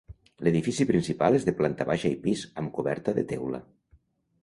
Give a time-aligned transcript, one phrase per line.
[0.45, 3.65] L'edifici principal és de planta baixa i pis, amb coberta de teula.